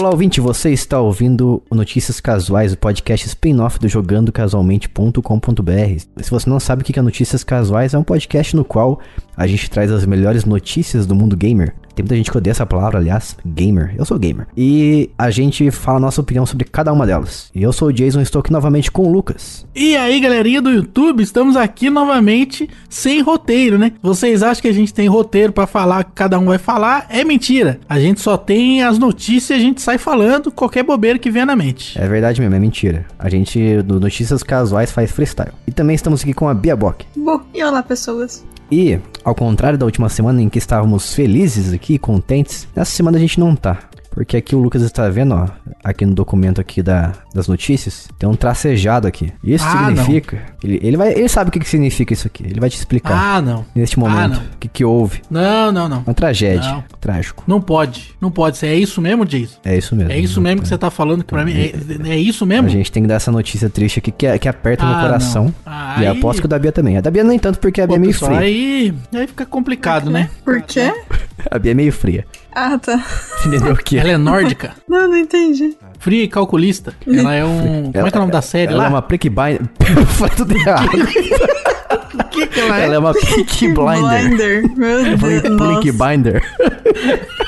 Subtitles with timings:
[0.00, 6.22] Olá, ouvinte, você está ouvindo Notícias Casuais, o podcast spin-off do jogandocasualmente.com.br.
[6.22, 9.00] Se você não sabe o que é Notícias Casuais, é um podcast no qual
[9.36, 11.74] a gente traz as melhores notícias do mundo gamer.
[11.98, 13.92] Tem muita gente que odeia essa palavra, aliás, gamer.
[13.98, 14.46] Eu sou gamer.
[14.56, 17.50] E a gente fala a nossa opinião sobre cada uma delas.
[17.52, 19.66] E eu sou o Jason, estou aqui novamente com o Lucas.
[19.74, 23.94] E aí, galerinha do YouTube, estamos aqui novamente sem roteiro, né?
[24.00, 27.04] Vocês acham que a gente tem roteiro pra falar que cada um vai falar?
[27.08, 27.80] É mentira.
[27.88, 31.46] A gente só tem as notícias e a gente sai falando qualquer bobeira que venha
[31.46, 32.00] na mente.
[32.00, 33.06] É verdade mesmo, é mentira.
[33.18, 35.50] A gente, do Notícias Casuais, faz freestyle.
[35.66, 37.04] E também estamos aqui com a Bia Bock.
[37.16, 38.46] Bom, e olá pessoas.
[38.70, 43.20] E, ao contrário da última semana em que estávamos felizes aqui, contentes, nessa semana a
[43.20, 43.87] gente não tá.
[44.18, 45.46] Porque aqui o Lucas está vendo, ó,
[45.84, 49.32] aqui no documento aqui da, das notícias, tem um tracejado aqui.
[49.44, 52.58] Isso Ah, significa, ele, ele, vai, ele sabe o que, que significa isso aqui, ele
[52.58, 53.64] vai te explicar Ah, não.
[53.76, 54.40] neste Ah, momento não.
[54.40, 55.22] o que, que houve.
[55.30, 55.98] Não, não, não.
[56.04, 56.84] Uma tragédia, Não.
[57.00, 57.44] trágico.
[57.46, 58.12] Não pode.
[58.20, 58.66] Não pode ser.
[58.66, 59.56] É isso mesmo, Jason?
[59.64, 60.10] É isso mesmo.
[60.10, 61.52] É isso mesmo que você tá falando que pra mim.
[61.52, 62.66] É, é isso mesmo?
[62.66, 65.44] A gente tem que dar essa notícia triste aqui que, que aperta Ah, no coração.
[65.44, 65.54] não.
[65.64, 66.96] Ah, e aí- aposto que o da Bia também.
[66.96, 68.44] A da Bia nem tanto porque a Bia Pô, é meio pessoal, fria.
[68.48, 70.28] aí, aí fica complicado, né?
[70.44, 70.92] Por quê?
[71.52, 72.26] A Bia é meio fria.
[72.54, 73.04] Ah, tá.
[73.46, 73.98] Entendeu o que?
[73.98, 75.76] Ela é nórdica, Não, não entendi.
[75.98, 76.92] fria e calculista.
[77.06, 77.92] Ela é um.
[77.92, 78.86] Como é que é o nome da série Ela lá?
[78.86, 79.62] é uma Peaky Blinder.
[80.08, 80.88] Falei tudo errado.
[82.14, 82.84] O que, que ela é?
[82.84, 84.28] Ela é uma Peaky Blinder.
[84.28, 84.76] Blinder.
[84.76, 85.56] Meu Blink, Deus.
[85.56, 86.42] Blink Binder.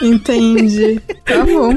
[0.02, 1.00] entendi.
[1.24, 1.76] Tá bom.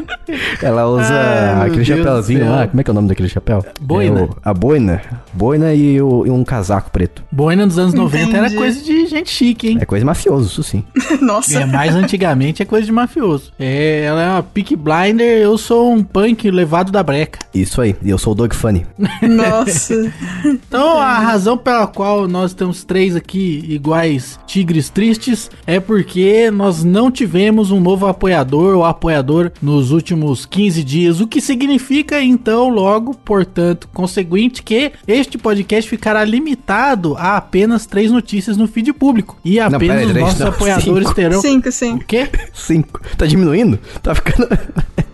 [0.62, 2.68] Ela usa Ai, meu aquele chapéuzinho lá.
[2.68, 3.66] Como é que é o nome daquele chapéu?
[3.80, 4.20] Boina.
[4.22, 5.02] É o- a boina.
[5.34, 7.24] Boina e, o- e um casaco preto.
[7.32, 8.56] Boina dos anos 90 era Entendi.
[8.56, 9.78] coisa de gente chique, hein?
[9.82, 10.84] É coisa mafioso, isso sim.
[11.22, 11.60] Nossa.
[11.62, 13.52] É, mais antigamente é coisa de mafioso.
[13.60, 17.40] É, ela é uma Peak Blinder, eu sou um punk levado da breca.
[17.54, 17.96] Isso aí.
[18.04, 18.86] E eu sou o Doug Funny.
[19.22, 19.94] Nossa.
[20.46, 26.84] Então, a razão pela qual nós temos três aqui iguais tigres tristes é porque nós
[26.84, 32.70] não tivemos um novo apoiador ou apoiador nos últimos 15 dias, o que significa então,
[32.70, 39.38] logo, portanto, conseguinte que este podcast ficará limitado a apenas três notícias no feed público
[39.46, 41.16] e apenas peraí, os três nossos não, apoiadores cinco.
[41.16, 42.04] terão Cinco, o cinco.
[42.08, 42.30] quê?
[42.54, 43.02] Cinco.
[43.18, 43.78] Tá diminuindo?
[44.02, 44.48] Tá ficando.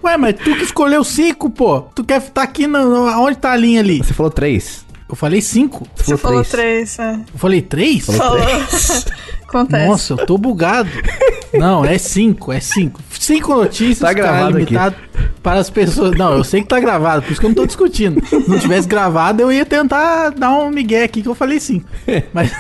[0.04, 1.82] Ué, mas tu que escolheu cinco, pô.
[1.94, 3.98] Tu quer estar aqui no, no- onde tá a linha ali?
[3.98, 4.86] Você falou três.
[5.10, 5.88] Eu falei cinco.
[5.96, 7.16] Você falou três, é.
[7.16, 8.06] Eu falei três?
[8.06, 8.40] Falou.
[9.50, 9.88] Acontece.
[9.88, 10.90] Nossa, eu tô bugado.
[11.54, 13.02] Não, é cinco, é cinco.
[13.20, 14.66] Cinco notícias, Tá ficará gravado aqui.
[14.66, 14.96] limitado
[15.42, 16.16] para as pessoas.
[16.18, 18.24] Não, eu sei que tá gravado, por isso que eu não tô discutindo.
[18.26, 21.88] Se não tivesse gravado, eu ia tentar dar um migué aqui que eu falei cinco.
[22.34, 22.52] Mas.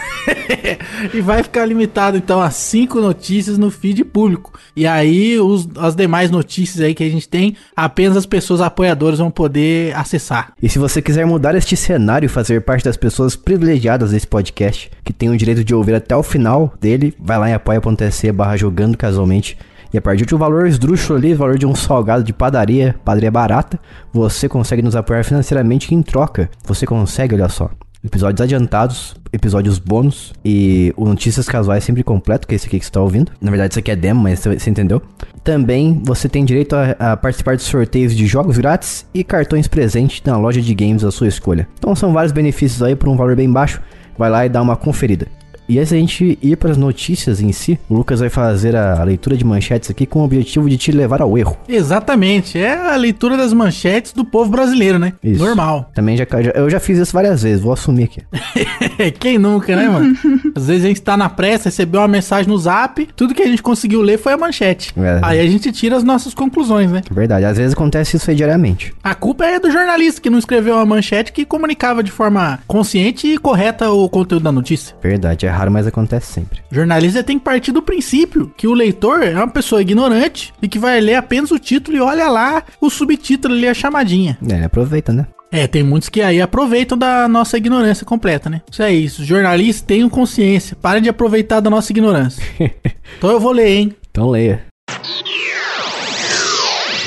[1.13, 4.57] e vai ficar limitado, então, a cinco notícias no feed público.
[4.75, 9.19] E aí, os, as demais notícias aí que a gente tem, apenas as pessoas apoiadoras
[9.19, 10.53] vão poder acessar.
[10.61, 14.89] E se você quiser mudar este cenário e fazer parte das pessoas privilegiadas desse podcast,
[15.03, 18.57] que tem o direito de ouvir até o final dele, vai lá em apoia.se barra
[18.57, 19.57] jogando casualmente.
[19.91, 23.31] E a partir de um valor esdrúxulo ali, valor de um salgado de padaria, padaria
[23.31, 23.79] barata,
[24.13, 26.49] você consegue nos apoiar financeiramente em troca.
[26.63, 27.71] Você consegue, olha só,
[28.03, 32.85] episódios adiantados, episódios bônus e o Notícias Casuais sempre completo, que é esse aqui que
[32.85, 33.31] você tá ouvindo.
[33.41, 35.01] Na verdade, isso aqui é demo, mas você entendeu.
[35.43, 40.21] Também você tem direito a, a participar de sorteios de jogos grátis e cartões presentes
[40.23, 41.67] na loja de games da sua escolha.
[41.77, 43.81] Então são vários benefícios aí por um valor bem baixo.
[44.17, 45.27] Vai lá e dá uma conferida.
[45.69, 49.03] E antes da gente ir para as notícias em si, o Lucas vai fazer a
[49.03, 51.55] leitura de manchetes aqui com o objetivo de te levar ao erro.
[51.67, 55.13] Exatamente, é a leitura das manchetes do povo brasileiro, né?
[55.23, 55.43] Isso.
[55.43, 55.89] Normal.
[55.93, 58.21] Também já, já- eu já fiz isso várias vezes, vou assumir aqui.
[59.19, 60.15] Quem nunca, né, mano?
[60.55, 63.47] Às vezes a gente tá na pressa, recebeu uma mensagem no zap, tudo que a
[63.47, 64.93] gente conseguiu ler foi a manchete.
[64.97, 65.19] É.
[65.21, 67.01] Aí a gente tira as nossas conclusões, né?
[67.11, 68.93] Verdade, às vezes acontece isso aí diariamente.
[69.03, 73.27] A culpa é do jornalista que não escreveu uma manchete que comunicava de forma consciente
[73.27, 74.95] e correta o conteúdo da notícia.
[75.01, 76.61] Verdade, é raro, mas acontece sempre.
[76.71, 80.79] Jornalista tem que partir do princípio que o leitor é uma pessoa ignorante e que
[80.79, 84.37] vai ler apenas o título e olha lá o subtítulo ali, a chamadinha.
[84.49, 85.27] É, ele aproveita, né?
[85.51, 88.61] É, tem muitos que aí aproveitam da nossa ignorância completa, né?
[88.71, 89.25] Isso é isso.
[89.25, 90.77] Jornalistas tenham consciência.
[90.79, 92.43] Parem de aproveitar da nossa ignorância.
[93.17, 93.95] então eu vou ler, hein?
[94.11, 94.68] Então leia.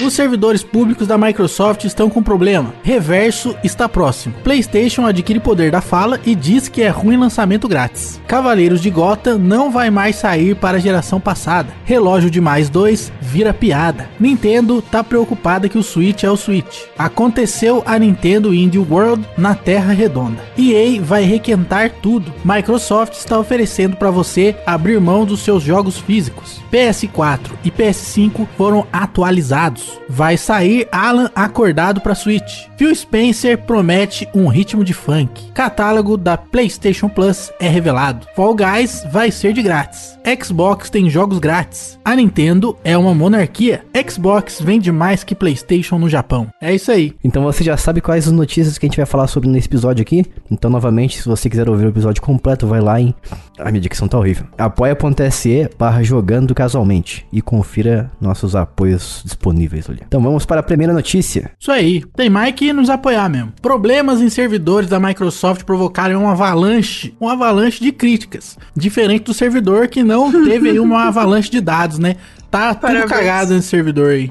[0.00, 2.74] Os servidores públicos da Microsoft estão com problema.
[2.82, 4.34] Reverso está próximo.
[4.42, 8.20] PlayStation adquire poder da fala e diz que é ruim lançamento grátis.
[8.26, 11.72] Cavaleiros de Gotham não vai mais sair para a geração passada.
[11.84, 14.08] Relógio de mais 2 vira piada.
[14.18, 16.84] Nintendo tá preocupada que o Switch é o Switch.
[16.98, 20.42] Aconteceu a Nintendo Indie World na Terra Redonda.
[20.56, 22.32] EA vai requentar tudo.
[22.44, 26.60] Microsoft está oferecendo para você abrir mão dos seus jogos físicos.
[26.72, 29.81] PS4 e PS5 foram atualizados.
[30.08, 32.66] Vai sair Alan Acordado para Switch.
[32.76, 35.50] Phil Spencer promete um ritmo de funk.
[35.52, 38.26] Catálogo da PlayStation Plus é revelado.
[38.34, 40.18] Fall Guys vai ser de grátis.
[40.40, 41.98] Xbox tem jogos grátis.
[42.04, 43.84] A Nintendo é uma monarquia.
[44.08, 46.48] Xbox vende mais que PlayStation no Japão.
[46.60, 47.14] É isso aí.
[47.24, 50.02] Então você já sabe quais as notícias que a gente vai falar sobre nesse episódio
[50.02, 50.24] aqui.
[50.50, 53.14] Então, novamente, se você quiser ouvir o episódio completo, vai lá em.
[53.58, 54.46] Ai, minha dicção tá horrível.
[54.58, 57.26] apoia.se barra jogando casualmente.
[57.32, 59.71] E confira nossos apoios disponíveis
[60.06, 61.50] Então vamos para a primeira notícia.
[61.58, 62.02] Isso aí.
[62.16, 63.52] Tem mais que nos apoiar mesmo.
[63.60, 68.58] Problemas em servidores da Microsoft provocaram uma avalanche, uma avalanche de críticas.
[68.76, 72.16] Diferente do servidor que não teve aí uma avalanche de dados, né?
[72.50, 73.10] Tá tudo Parabéns.
[73.10, 74.30] cagado nesse servidor aí.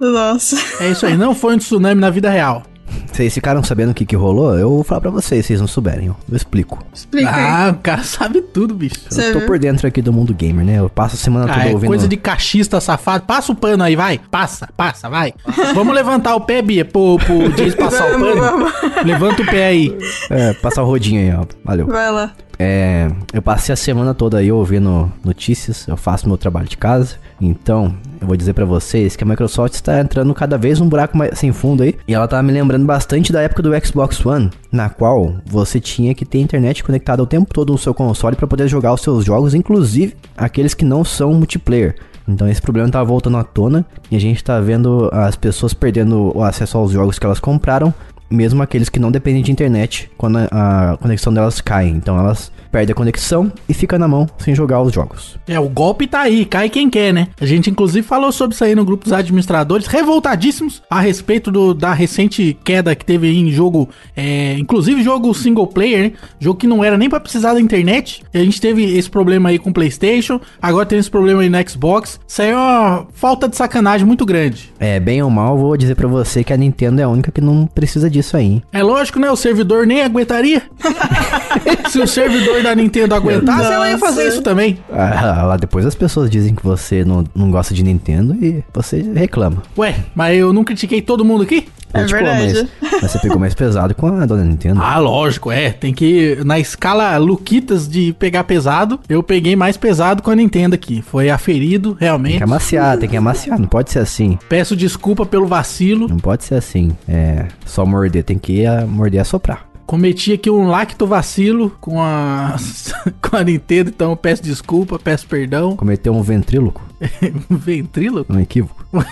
[0.00, 0.56] Nossa.
[0.82, 2.64] É isso aí, não foi um tsunami na vida real.
[3.12, 4.58] Vocês ficaram sabendo o que, que rolou?
[4.58, 6.10] Eu vou falar pra vocês, se vocês não souberem.
[6.10, 6.14] ó.
[6.28, 6.84] Eu explico.
[6.92, 7.44] Explica aí.
[7.44, 8.96] Ah, o cara sabe tudo, bicho.
[9.08, 9.46] Você eu tô viu?
[9.46, 10.78] por dentro aqui do mundo gamer, né?
[10.80, 11.88] Eu passo a semana Ah, toda é ouvindo.
[11.88, 13.24] coisa de cachista safado.
[13.24, 14.18] Passa o pano aí, vai.
[14.30, 15.32] Passa, passa, vai.
[15.74, 18.72] Vamos levantar o pé, Bia, pro, pro Jace passar o pano.
[19.04, 19.96] Levanta o pé aí.
[20.30, 21.44] É, passar o rodinho aí, ó.
[21.64, 21.86] Valeu.
[21.86, 22.32] Vai lá.
[22.58, 27.16] É, eu passei a semana toda aí ouvindo notícias, eu faço meu trabalho de casa,
[27.40, 31.16] então eu vou dizer pra vocês que a Microsoft está entrando cada vez num buraco
[31.16, 34.50] mais sem fundo aí, e ela tá me lembrando bastante da época do Xbox One,
[34.70, 38.46] na qual você tinha que ter internet conectada o tempo todo no seu console pra
[38.46, 41.96] poder jogar os seus jogos, inclusive aqueles que não são multiplayer.
[42.26, 46.32] Então esse problema tá voltando à tona e a gente tá vendo as pessoas perdendo
[46.34, 47.92] o acesso aos jogos que elas compraram
[48.30, 51.88] mesmo aqueles que não dependem de internet, quando a, conexão delas cai.
[51.88, 55.38] Então elas perdem a conexão e fica na mão sem jogar os jogos.
[55.46, 57.28] É, o golpe tá aí, cai quem quer, né?
[57.40, 61.72] A gente inclusive falou sobre isso aí no grupo dos administradores, revoltadíssimos a respeito do-
[61.72, 66.12] da recente queda que teve aí em jogo, é, inclusive jogo single player, né?
[66.40, 68.24] Jogo que não era nem pra precisar da internet.
[68.34, 71.70] A gente teve esse problema aí com o PlayStation, agora tem esse problema aí no
[71.70, 72.18] Xbox.
[72.26, 74.72] Isso aí é uma falta de sacanagem muito grande.
[74.80, 77.40] É, bem ou mal, vou dizer pra você que a Nintendo é a única que
[77.40, 78.44] não precisa disso aí.
[78.44, 78.62] hein?
[78.72, 79.30] É lógico, né?
[79.30, 80.62] O servidor nem aguentaria.
[81.88, 84.34] Se o servidor da Nintendo aguentasse, ela ia fazer Nossa.
[84.34, 84.78] isso também.
[84.92, 89.02] Ah, lá depois as pessoas dizem que você não, não gosta de Nintendo e você
[89.14, 89.62] reclama.
[89.78, 91.68] Ué, mas eu não critiquei todo mundo aqui?
[91.92, 92.68] É Criticou, verdade.
[92.82, 94.80] Mas, mas você pegou mais pesado com a dona Nintendo.
[94.82, 95.70] Ah, lógico, é.
[95.70, 96.38] Tem que.
[96.44, 101.00] Na escala Luquitas de pegar pesado, eu peguei mais pesado com a Nintendo aqui.
[101.02, 102.38] Foi aferido, Tem realmente.
[102.38, 104.36] que amaciar, tem que amaciar, não pode ser assim.
[104.48, 106.08] Peço desculpa pelo vacilo.
[106.08, 106.90] Não pode ser assim.
[107.08, 109.64] É, só morder, tem que ah, morder e assoprar.
[109.86, 112.56] Cometi aqui um lacto vacilo com a.
[113.20, 115.76] com a Nintendo, então eu peço desculpa, peço perdão.
[115.76, 116.82] Cometeu um ventríloco,
[117.50, 118.32] Ventríloco?
[118.32, 118.84] um equívoco.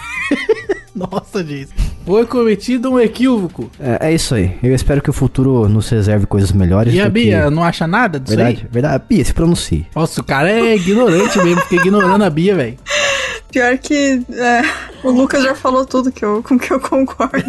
[0.94, 1.70] Nossa, gente.
[2.04, 3.70] Foi cometido um equívoco.
[3.80, 4.58] É, é isso aí.
[4.62, 6.92] Eu espero que o futuro nos reserve coisas melhores.
[6.92, 8.68] E a do que- Bia não acha nada disso Verdade, aí?
[8.70, 9.04] verdade.
[9.08, 9.86] Bia, se pronuncie.
[9.96, 11.60] Nossa, o cara é ignorante mesmo.
[11.62, 12.76] Fiquei ignorando a Bia, velho.
[13.50, 14.62] Pior que é,
[15.04, 17.44] o Lucas já falou tudo que eu, com que eu concordo.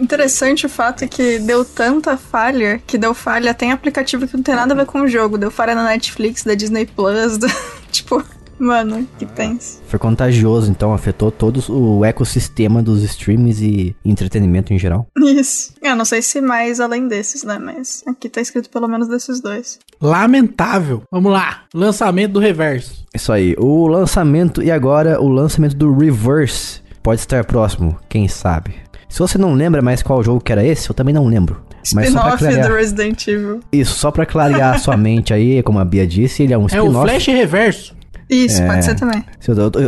[0.00, 4.36] Interessante o fato é que deu tanta falha que deu falha até em aplicativo que
[4.36, 5.38] não tem nada a ver com o jogo.
[5.38, 7.46] Deu falha na Netflix, da Disney Plus, do-
[7.92, 8.22] tipo,
[8.58, 9.80] mano, que tenso.
[9.86, 15.06] Foi contagioso, então afetou todo o ecossistema dos streams e entretenimento em geral.
[15.16, 15.72] Isso.
[15.82, 17.58] Eu não sei se mais além desses, né?
[17.58, 19.78] Mas aqui tá escrito pelo menos desses dois.
[20.00, 21.02] Lamentável.
[21.10, 21.62] Vamos lá.
[21.72, 23.04] Lançamento do reverso.
[23.14, 23.54] Isso aí.
[23.58, 28.83] O lançamento e agora o lançamento do Reverse pode estar próximo, quem sabe.
[29.14, 31.62] Se você não lembra mais qual jogo que era esse, eu também não lembro.
[31.94, 32.68] Mas só pra Spin-off clarear.
[32.68, 33.60] do Resident Evil.
[33.70, 36.62] Isso, só pra clarear a sua mente aí, como a Bia disse, ele é um
[36.62, 37.08] É o spin-off.
[37.08, 37.94] Flash Reverso.
[38.28, 38.66] Isso, É.
[38.66, 39.22] pode ser também.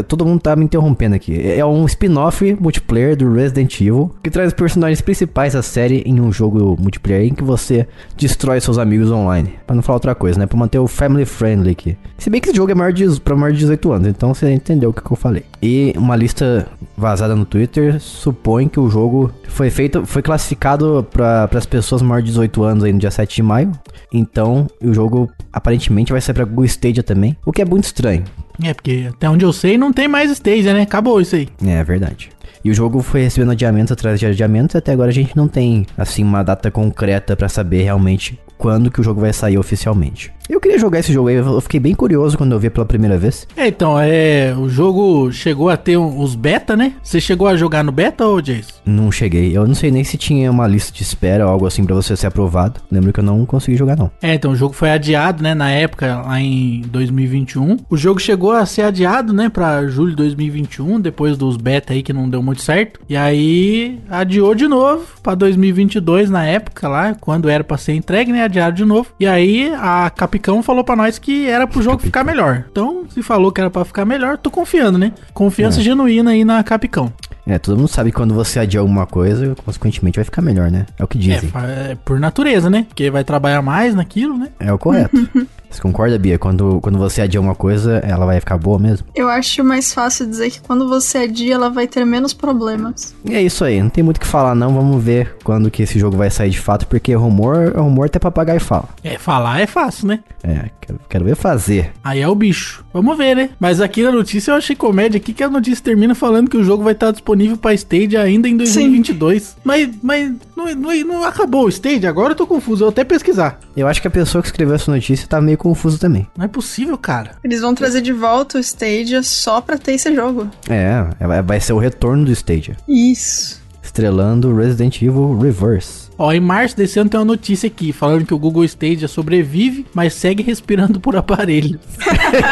[0.09, 1.41] Todo mundo tá me interrompendo aqui.
[1.51, 6.21] É um spin-off multiplayer do Resident Evil que traz os personagens principais da série em
[6.21, 9.55] um jogo multiplayer em que você destrói seus amigos online.
[9.67, 10.47] Pra não falar outra coisa, né?
[10.47, 11.97] Pra manter o family friendly aqui.
[12.19, 14.51] Se bem que esse jogo é maior de, pra maior de 18 anos, então você
[14.53, 15.45] entendeu o que, que eu falei.
[15.63, 16.67] E uma lista
[16.97, 22.25] vazada no Twitter supõe que o jogo foi feito, foi classificado para as pessoas maiores
[22.27, 23.73] de 18 anos aí no dia 7 de maio.
[24.13, 28.25] Então, o jogo aparentemente vai sair pra Google Stadia também, o que é muito estranho.
[28.63, 30.83] É, porque até onde eu sei não tem mais Stadia, né?
[30.83, 31.49] Acabou isso aí.
[31.65, 32.31] É verdade.
[32.65, 35.87] E o jogo foi recebendo adiamentos atrás de adiamentos até agora a gente não tem,
[35.97, 40.33] assim, uma data concreta pra saber realmente quando que o jogo vai sair oficialmente.
[40.49, 43.19] Eu queria jogar esse jogo aí, eu fiquei bem curioso quando eu vi pela primeira
[43.19, 43.49] vez.
[43.57, 44.55] É, então, é.
[44.57, 46.93] O jogo chegou a ter um- os beta, né?
[47.03, 48.75] Você chegou a jogar no beta, ô Jason?
[48.87, 51.85] Não cheguei, eu não sei nem se tinha uma lista de espera ou algo assim
[51.85, 52.81] pra você ser aprovado.
[52.93, 54.09] Lembro que eu não consegui jogar não.
[54.23, 57.77] É, então o jogo foi adiado, né, na época, lá em 2021.
[57.91, 62.05] O jogo chegou a ser adiado, né, pra julho de 2021, depois dos beta aí
[62.05, 63.01] que não deu muito certo.
[63.09, 68.31] E aí adiou de novo pra 2022 na época lá, quando era pra ser entregue,
[68.31, 69.11] né, Adiaram de novo.
[69.21, 72.65] E aí a Capicão falou pra nós que era pro jogo ficar melhor.
[72.71, 75.13] Então, se falou que era pra ficar melhor, tô confiando, né?
[75.35, 75.83] Confiança É.
[75.83, 77.13] genuína aí na Capicão.
[77.47, 80.87] É, todo mundo sabe que quando você adia alguma coisa, consequentemente vai ficar melhor, né?
[80.99, 81.49] É o que É, dizem.
[81.51, 82.85] fa- é por natureza, né?
[82.89, 84.49] Porque vai trabalhar mais naquilo, né?
[84.59, 85.17] É, o correto.
[85.69, 86.39] Você concorda, Bia?
[86.39, 89.05] Quando, quando você adia uma coisa, ela vai ficar boa mesmo?
[89.15, 93.15] Eu acho mais fácil dizer que quando você adia, ela vai ter menos problemas.
[93.25, 95.83] E é isso aí, não tem muito o que falar não, vamos ver quando que
[95.83, 98.89] esse jogo vai sair de fato, porque rumor, rumor até papagaio fala.
[99.03, 100.21] É, falar é fácil, né?
[100.43, 101.91] É, quero, quero ver fazer.
[102.03, 102.85] Aí é o bicho.
[102.95, 103.51] Vamos ver, né?
[103.59, 106.65] Mas aqui na notícia eu achei comédia aqui que a notícia termina falando que o
[106.65, 109.57] jogo vai estar disponível pra Stage ainda em 2022.
[109.65, 112.07] Mas, mas não, não, não acabou o Stage?
[112.07, 113.59] Agora eu tô confuso, eu vou até pesquisar.
[113.77, 116.27] Eu acho que a pessoa que escreveu essa notícia tá meio confuso também.
[116.37, 117.33] Não é possível, cara.
[117.45, 120.49] Eles vão trazer de volta o Stadia só pra ter esse jogo.
[120.69, 122.77] É, vai- vai ser o retorno do Stadia.
[122.89, 123.61] Isso.
[123.83, 126.07] Estrelando Resident Evil Reverse.
[126.19, 129.87] Ó, em março desse ano tem uma notícia aqui falando que o Google Stadia sobrevive,
[129.95, 131.79] mas segue respirando por aparelho.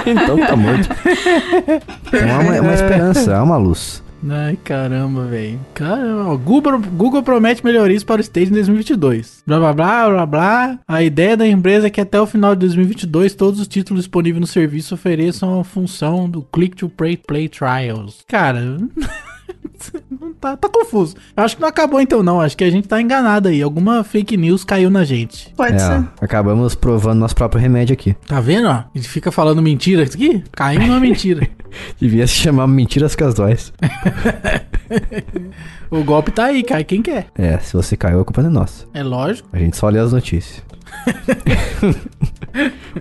[0.07, 0.89] então tá morto.
[2.13, 4.03] Há uma, uma esperança, há uma luz.
[4.29, 5.61] Ai, caramba, velho.
[5.75, 9.43] Caramba, Google, Google promete melhorias para o Stage em 2022.
[9.47, 10.79] Blá, blá, blá, blá, blá.
[10.89, 14.41] A ideia da empresa é que até o final de 2022 todos os títulos disponíveis
[14.41, 18.25] no serviço ofereçam a função do Click to Play, Play Trials.
[18.27, 18.79] Cara...
[20.21, 21.17] não tá, tá confuso.
[21.37, 23.63] Eu acho que não acabou então não, acho que a gente tá enganado aí.
[23.63, 25.53] Alguma fake news caiu na gente.
[25.57, 26.05] Pode É, ser.
[26.21, 28.15] acabamos provando nosso próprio remédio aqui.
[28.27, 28.73] Tá vendo, ó?
[28.73, 31.47] A gente fica falando mentira aqui, caindo numa mentira.
[32.01, 33.73] Devia se chamar Mentiras Casuais.
[35.91, 37.27] o golpe tá aí, cai quem quer.
[37.37, 38.87] É, se você caiu, a culpa não é nossa.
[38.95, 39.49] É lógico.
[39.53, 40.63] A gente só lê as notícias.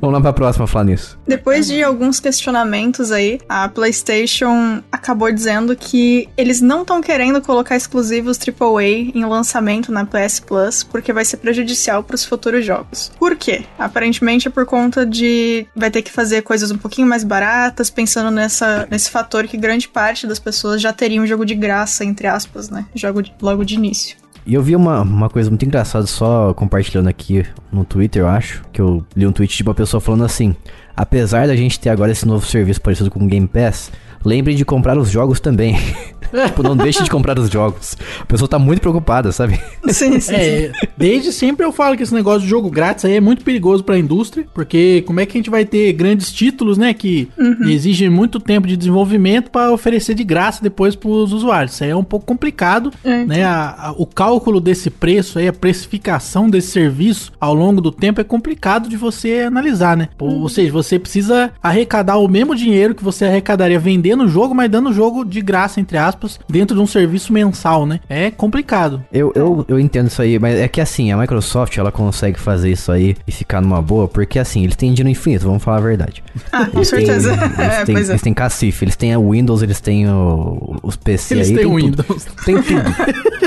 [0.02, 1.18] Vamos lá pra próxima falar nisso.
[1.28, 7.76] Depois de alguns questionamentos aí, a PlayStation acabou dizendo que eles não estão querendo colocar
[7.76, 8.84] exclusivos AAA
[9.14, 13.12] em lançamento na PS Plus, porque vai ser prejudicial para os futuros jogos.
[13.20, 13.64] Por quê?
[13.78, 18.32] Aparentemente é por conta de vai ter que fazer coisas um pouquinho mais baratas, pensando
[18.32, 22.26] nessa, nesse fator que grande parte das pessoas já teria um jogo de graça, entre
[22.26, 22.86] aspas, né?
[22.96, 24.23] Jogo de- logo de início.
[24.46, 28.64] E eu vi uma, uma coisa muito engraçada só compartilhando aqui no Twitter, eu acho.
[28.74, 30.56] Que eu li um tweet de uma pessoa falando assim:
[30.96, 33.92] Apesar da gente ter agora esse novo serviço parecido com o Game Pass,
[34.24, 35.78] lembrem de comprar os jogos também.
[36.48, 37.96] tipo, não deixe de comprar os jogos.
[38.22, 39.60] A pessoa tá muito preocupada, sabe?
[39.88, 40.34] Sim, sim, sim.
[40.36, 43.84] É, desde sempre eu falo que esse negócio de jogo grátis aí é muito perigoso
[43.84, 47.28] pra indústria, porque como é que a gente vai ter grandes títulos, né, que
[47.68, 51.74] exigem muito tempo de desenvolvimento pra oferecer de graça depois pros usuários?
[51.74, 53.44] Isso aí é um pouco complicado, É, né?
[53.44, 58.20] A- a- o cálculo desse preço aí, a precificação desse serviço ao longo do tempo
[58.22, 60.10] é complicado de você analisar, né?
[60.20, 64.54] Ou, ou seja, você precisa arrecadar o mesmo dinheiro que você arrecadaria vendendo o jogo,
[64.54, 68.00] mas dando o jogo de graça, entre aspas, dentro de um serviço mensal, né?
[68.08, 69.04] É complicado.
[69.12, 72.72] Eu, eu, eu entendo isso aí, mas é que assim, a Microsoft ela consegue fazer
[72.72, 75.82] isso aí e ficar numa boa, porque assim, eles têm dinheiro infinito, vamos falar a
[75.82, 76.24] verdade.
[76.52, 77.32] Ah, com Eles têm, certeza.
[77.34, 78.12] eles, É, têm, pois é.
[78.12, 81.56] eles têm cacife, eles têm a Windows, eles têm o- os PC Eles aí.
[81.56, 82.04] têm tem tudo.
[82.04, 82.26] Windows.
[82.46, 82.96] Tem tudo.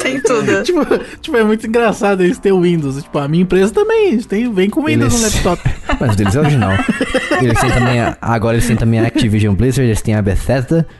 [0.03, 0.63] Tem tudo.
[0.63, 0.81] tipo,
[1.21, 3.03] tipo, é muito engraçado eles terem o Windows.
[3.03, 5.71] Tipo, a minha empresa também, eles têm, vem com Windows Eles- no laptop.
[6.01, 6.73] Mas o deles é original.
[7.43, 10.56] Eles têm também a, agora eles têm também a Activision Blizzard, eles têm a Bethesda,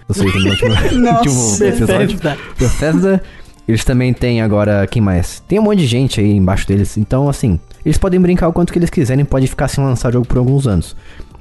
[0.09, 2.19] vocês no último, último episódio.
[2.19, 2.39] Bethesda.
[2.59, 3.23] Bethesda.
[3.69, 5.43] Eles também têm agora, quem mais?
[5.49, 8.73] Tem um monte de gente aí embaixo deles, então assim, eles podem brincar o quanto
[8.73, 10.95] que eles quiserem, pode ficar sem lançar jogo por alguns anos.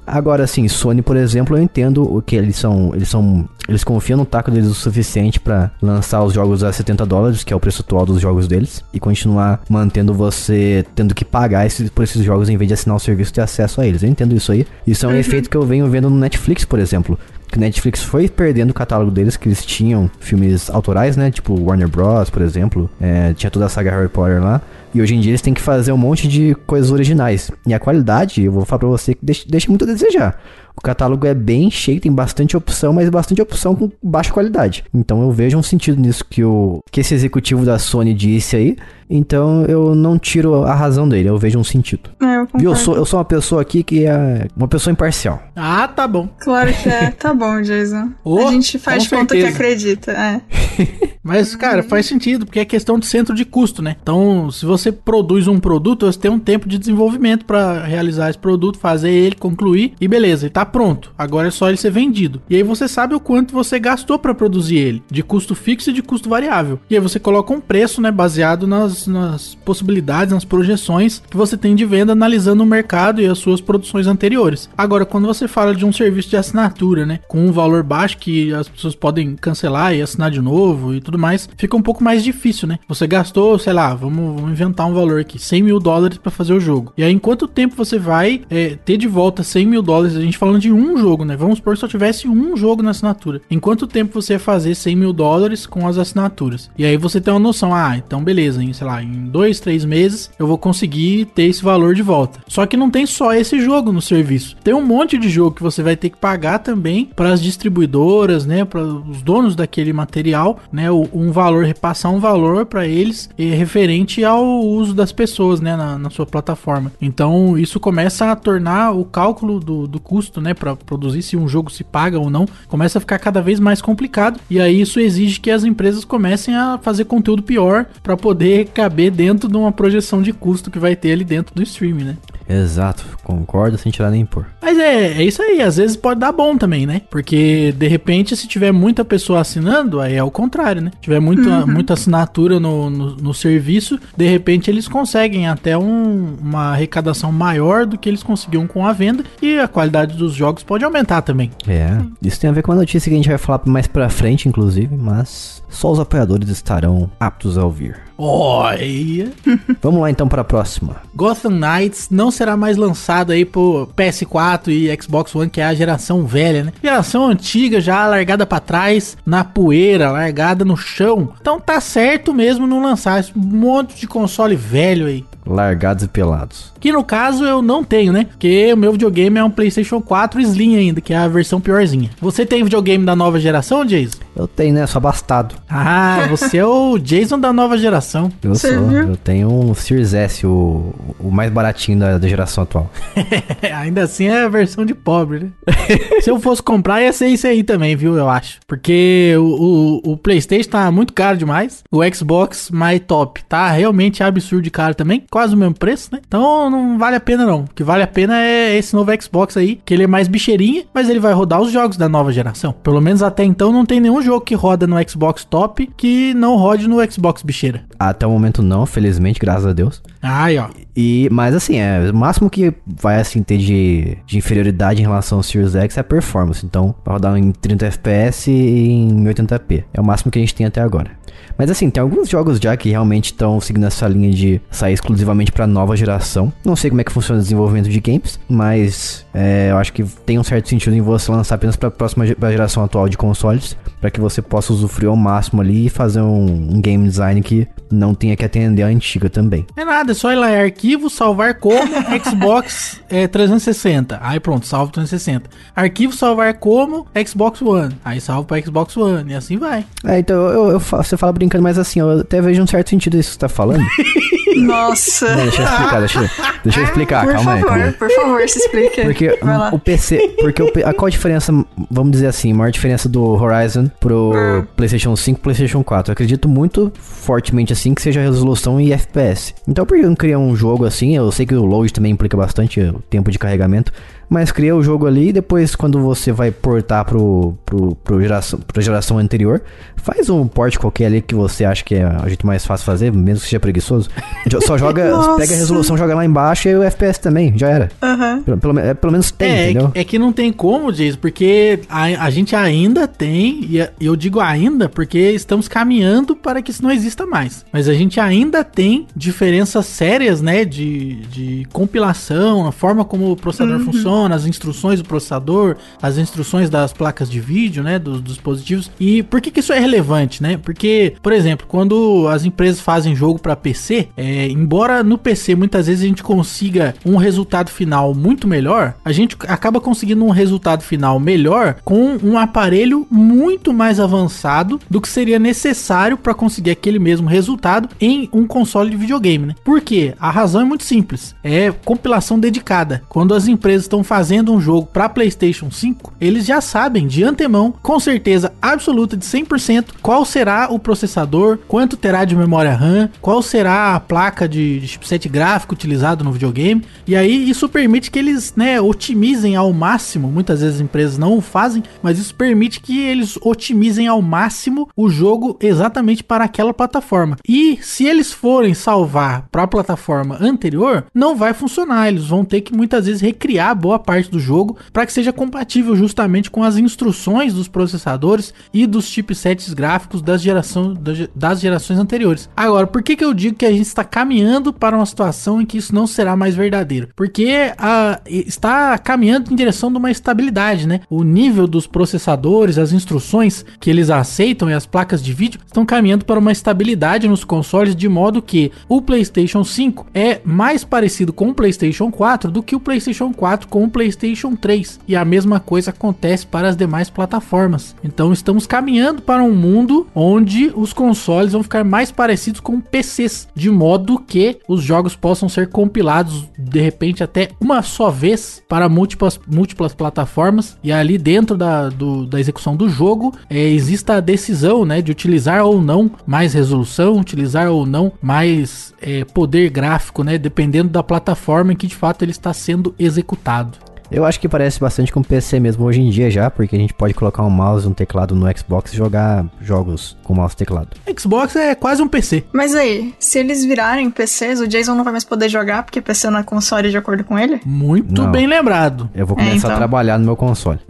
[0.07, 2.91] Agora, assim, Sony, por exemplo, eu entendo o que eles são.
[2.93, 3.49] Eles são.
[3.67, 7.51] Eles confiam no taco deles o suficiente pra lançar os jogos a 70 dólares, que
[7.51, 11.89] é o preço atual dos jogos deles, e continuar mantendo você tendo que pagar esses,
[11.89, 14.03] por esses jogos em vez de assinar o serviço e ter acesso a eles.
[14.03, 14.67] Eu entendo isso aí.
[14.85, 17.17] Isso é um efeito que eu venho vendo no Netflix, por exemplo.
[17.55, 21.31] Que Netflix foi perdendo o catálogo deles, que eles tinham filmes autorais, né?
[21.31, 22.89] Tipo Warner Bros, por exemplo.
[22.99, 24.61] É, tinha toda a saga Harry Potter lá.
[24.93, 27.49] E hoje em dia eles têm que fazer um monte de coisas originais.
[27.65, 30.37] E a qualidade, eu vou falar pra você que deixa, deixa muito a desejar.
[30.77, 34.83] O catálogo é bem cheio, tem bastante opção, mas bastante opção com baixa qualidade.
[34.93, 38.75] Então eu vejo um sentido nisso que, o, que esse executivo da Sony disse aí.
[39.09, 42.09] Então eu não tiro a razão dele, eu vejo um sentido.
[42.21, 42.71] É, eu Viu?
[42.71, 45.41] Eu sou, eu sou uma pessoa aqui que é uma pessoa imparcial.
[45.55, 46.27] Ah, tá bom.
[46.39, 47.11] Claro que é.
[47.25, 48.11] Tá bom, Jason.
[48.23, 49.55] Oh, a gente faz conta que certeza.
[49.55, 50.11] acredita.
[50.11, 50.41] É.
[51.23, 53.95] Mas, cara, faz sentido, porque é questão de centro de custo, né?
[54.01, 58.37] Então, se você produz um produto, você tem um tempo de desenvolvimento pra realizar esse
[58.37, 61.11] produto, fazer ele, concluir e beleza, ele tá pronto.
[61.17, 62.41] Agora é só ele ser vendido.
[62.49, 65.93] E aí você sabe o quanto você gastou pra produzir ele, de custo fixo e
[65.93, 66.79] de custo variável.
[66.89, 71.57] E aí você coloca um preço, né, baseado nas, nas possibilidades, nas projeções que você
[71.57, 74.69] tem de venda, analisando o mercado e as suas produções anteriores.
[74.77, 78.53] Agora, quando você fala de um serviço de assinatura, né, com um valor baixo que
[78.53, 82.03] as pessoas podem cancelar e assinar de novo e tudo tudo mais, fica um pouco
[82.03, 82.77] mais difícil, né?
[82.87, 86.53] Você gastou, sei lá, vamos, vamos inventar um valor aqui, 100 mil dólares para fazer
[86.53, 86.93] o jogo.
[86.97, 90.15] E aí, em quanto tempo você vai é, ter de volta 100 mil dólares?
[90.15, 91.35] A gente falando de um jogo, né?
[91.35, 93.41] Vamos supor que só tivesse um jogo na assinatura.
[93.49, 96.69] Em quanto tempo você ia fazer 100 mil dólares com as assinaturas?
[96.77, 99.85] E aí você tem uma noção, ah, então beleza, em, sei lá, em dois, três
[99.85, 102.39] meses eu vou conseguir ter esse valor de volta.
[102.47, 104.55] Só que não tem só esse jogo no serviço.
[104.63, 108.45] Tem um monte de jogo que você vai ter que pagar também para as distribuidoras,
[108.45, 113.43] né, para os donos daquele material, né, um valor, repassar um valor para eles é,
[113.43, 116.91] referente ao uso das pessoas, né, na, na, sua plataforma.
[117.01, 121.47] Então isso começa a tornar o cálculo do, do custo, né, para produzir se um
[121.47, 124.39] jogo se paga ou não, começa a ficar cada vez mais complicado.
[124.49, 129.11] E aí isso exige que as empresas comecem a fazer conteúdo pior para poder caber
[129.11, 132.17] dentro de uma projeção de custo que vai ter ali dentro do streaming, né?
[132.47, 134.45] Exato, concordo sem tirar nem pôr.
[134.61, 137.01] Mas é, é isso aí, às vezes pode dar bom também, né?
[137.09, 140.91] Porque de repente, se tiver muita pessoa assinando, aí é o contrário, né?
[140.95, 141.67] Se tiver muita, uhum.
[141.67, 147.85] muita assinatura no, no, no, serviço, de repente eles conseguem até um, uma arrecadação maior
[147.85, 151.51] do que eles conseguiam com a venda e a qualidade dos jogos pode aumentar também.
[151.67, 154.09] É, isso tem a ver com a notícia que a gente vai falar mais pra
[154.09, 158.04] frente, inclusive, mas só os apoiadores estarão aptos a ouvir.
[158.17, 159.31] Olha!
[159.81, 160.97] Vamos lá então para a próxima.
[161.13, 165.73] Gotham Knights não será mais lançado aí por PS4 e Xbox One, que é a
[165.73, 166.73] geração velha, né?
[166.81, 171.33] Geração antiga, já largada para trás, na poeira, largada no chão.
[171.39, 175.25] Então tá certo mesmo não lançar esse monte de console velho aí.
[175.45, 176.73] Largados e pelados.
[176.79, 178.25] Que no caso eu não tenho, né?
[178.25, 182.09] Porque o meu videogame é um PlayStation 4 Slim ainda, que é a versão piorzinha.
[182.19, 184.19] Você tem videogame da nova geração, Jason?
[184.35, 184.85] Eu tenho, né?
[184.85, 185.55] Só bastado.
[185.69, 188.31] Ah, você é o Jason da nova geração.
[188.43, 188.87] Eu você sou.
[188.87, 189.09] Viu?
[189.09, 192.91] Eu tenho um Series S, o, o mais baratinho da, da geração atual.
[193.73, 195.49] ainda assim é a versão de pobre, né?
[196.21, 198.17] Se eu fosse comprar, ia ser isso aí também, viu?
[198.17, 198.59] Eu acho.
[198.67, 201.83] Porque o, o, o PlayStation tá muito caro demais.
[201.91, 206.21] O Xbox mais top tá realmente absurdo de caro também quase o mesmo preço, né?
[206.25, 207.65] Então não vale a pena não.
[207.65, 210.85] O que vale a pena é esse novo Xbox aí, que ele é mais bicheirinha,
[210.93, 212.71] mas ele vai rodar os jogos da nova geração.
[212.71, 216.55] Pelo menos até então não tem nenhum jogo que roda no Xbox top que não
[216.55, 217.83] rode no Xbox bicheira.
[217.99, 220.01] Até o momento não, felizmente, graças a Deus.
[220.27, 220.69] Ai, ó.
[220.95, 225.37] E, mas assim, é, o máximo que vai assim ter de, de inferioridade em relação
[225.37, 226.65] ao Series X é a performance.
[226.65, 229.83] Então, vai rodar em 30 FPS e em 80p.
[229.93, 231.11] É o máximo que a gente tem até agora.
[231.57, 235.51] Mas assim, tem alguns jogos já que realmente estão seguindo essa linha de sair exclusivamente
[235.51, 236.51] para nova geração.
[236.63, 240.03] Não sei como é que funciona o desenvolvimento de games, mas é, eu acho que
[240.25, 243.77] tem um certo sentido em você lançar apenas para a próxima geração atual de consoles,
[244.01, 247.67] para que você possa usufruir ao máximo ali e fazer um, um, game design que
[247.91, 249.65] não tenha que atender a antiga também.
[249.75, 251.81] É nada, só ir lá em arquivo, salvar como
[252.23, 254.19] Xbox é, 360.
[254.21, 255.49] Aí pronto, salvo 360.
[255.75, 257.95] Arquivo salvar como Xbox One.
[258.03, 259.85] Aí salvo para Xbox One e assim vai.
[260.05, 263.17] É, então eu, eu, você fala brincando, mas assim, eu até vejo um certo sentido
[263.17, 263.83] isso que você tá falando.
[264.55, 265.35] Nossa.
[265.35, 266.29] Não, deixa eu explicar, deixa, eu,
[266.63, 267.63] deixa eu explicar, por calma favor, aí.
[267.63, 267.91] Calma aí.
[267.93, 269.01] Por favor, se explique.
[269.01, 269.39] Porque
[269.71, 271.53] o PC, porque o, a qual a diferença,
[271.91, 274.65] vamos dizer assim, a maior diferença do Horizon pro hum.
[274.75, 276.11] PlayStation 5 PlayStation 4?
[276.11, 279.53] Eu acredito muito fortemente assim que seja resolução e FPS.
[279.67, 281.15] Então por que criar um jogo assim?
[281.15, 283.91] Eu sei que o load também implica bastante o tempo de carregamento,
[284.29, 288.59] mas cria o jogo ali e depois quando você vai portar pro, pro, pro geração,
[288.59, 289.61] pra geração anterior,
[289.97, 293.11] faz um port qualquer ali que você acha que é a jeito mais fácil fazer,
[293.11, 294.09] mesmo que seja preguiçoso.
[294.65, 295.03] Só joga,
[295.37, 297.91] pega a resolução, joga lá embaixo e o FPS também, já era.
[298.01, 298.43] Uhum.
[298.43, 299.91] Pelo, pelo, é, pelo, menos tem, é, entendeu?
[299.93, 304.39] É que não tem como, Jason, porque a, a gente ainda tem, e eu digo
[304.39, 307.65] ainda porque estamos caminhando para que isso não exista mais.
[307.71, 313.35] Mas a gente ainda tem diferenças sérias, né, de, de compilação, a forma como o
[313.35, 313.85] processador uhum.
[313.85, 318.89] funciona funciona, as instruções do processador, as instruções das placas de vídeo, né, dos dispositivos.
[318.99, 320.57] E por que, que isso é relevante, né?
[320.57, 325.87] Porque, por exemplo, quando as empresas fazem jogo para PC, é, embora no PC muitas
[325.87, 330.81] vezes a gente consiga um resultado final muito melhor, a gente acaba conseguindo um resultado
[330.81, 336.99] final melhor com um aparelho muito mais avançado do que seria necessário para conseguir aquele
[336.99, 339.55] mesmo resultado em um console de videogame, né?
[339.63, 340.13] Por quê?
[340.19, 341.35] A razão é muito simples.
[341.43, 343.03] É compilação dedicada.
[343.09, 347.73] Quando as empresas estão fazendo um jogo para PlayStation 5, eles já sabem de antemão,
[347.81, 353.41] com certeza absoluta de 100%, qual será o processador, quanto terá de memória RAM, qual
[353.41, 356.83] será a placa de, de chipset gráfico utilizado no videogame.
[357.07, 360.29] E aí isso permite que eles, né, otimizem ao máximo.
[360.29, 364.89] Muitas vezes as empresas não o fazem, mas isso permite que eles otimizem ao máximo
[364.95, 367.37] o jogo exatamente para aquela plataforma.
[367.47, 372.07] E se eles forem salvar para a plataforma anterior, não vai funcionar.
[372.07, 375.31] Eles vão ter que muitas vezes recriar boa boa parte do jogo para que seja
[375.31, 380.93] compatível justamente com as instruções dos processadores e dos chipsets gráficos das, geração,
[381.33, 382.49] das gerações anteriores.
[382.55, 385.65] Agora, por que, que eu digo que a gente está caminhando para uma situação em
[385.65, 387.09] que isso não será mais verdadeiro?
[387.15, 391.01] Porque a, está caminhando em direção de uma estabilidade, né?
[391.09, 395.85] O nível dos processadores, as instruções que eles aceitam e as placas de vídeo estão
[395.85, 401.31] caminhando para uma estabilidade nos consoles de modo que o PlayStation 5 é mais parecido
[401.31, 404.99] com o PlayStation 4 do que o PlayStation 4 com o PlayStation 3.
[405.07, 407.95] E a mesma coisa acontece para as demais plataformas.
[408.03, 413.47] Então estamos caminhando para um mundo onde os consoles vão ficar mais parecidos com PCs,
[413.55, 418.89] de modo que os jogos possam ser compilados de repente até uma só vez para
[418.89, 424.19] múltiplas, múltiplas plataformas e ali dentro da, do, da execução do jogo é, exista a
[424.19, 430.23] decisão né, de utilizar ou não mais resolução, utilizar ou não mais é, poder gráfico,
[430.23, 433.74] né, dependendo da plataforma em que de fato ele está sendo executado.
[434.11, 436.93] Eu acho que parece bastante com PC mesmo hoje em dia já, porque a gente
[436.93, 440.57] pode colocar um mouse e um teclado no Xbox e jogar jogos com mouse e
[440.57, 440.89] teclado.
[441.17, 442.43] Xbox é quase um PC.
[442.53, 446.29] Mas aí, se eles virarem PCs, o Jason não vai mais poder jogar porque PC
[446.29, 447.59] não é console de acordo com ele?
[447.65, 448.31] Muito não.
[448.31, 449.09] bem lembrado.
[449.13, 449.71] Eu vou começar é, então.
[449.71, 450.79] a trabalhar no meu console.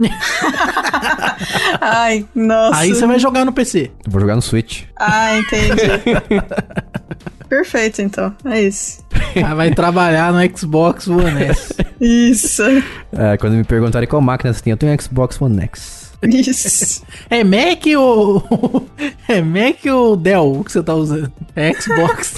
[1.80, 2.80] Ai, nossa.
[2.80, 3.90] Aí você vai jogar no PC.
[4.04, 4.84] Eu vou jogar no Switch.
[4.98, 5.76] Ah, entendi.
[7.48, 8.34] Perfeito, então.
[8.44, 9.04] É isso.
[9.44, 11.74] Ah, vai trabalhar no Xbox One S.
[12.00, 12.62] Isso.
[13.12, 16.12] É, quando me perguntarem qual máquina você tem, eu tenho Xbox One X.
[16.22, 17.02] Isso.
[17.28, 18.88] É Mac ou.
[19.28, 21.30] É Mac ou Dell que você tá usando?
[21.54, 22.34] É Xbox.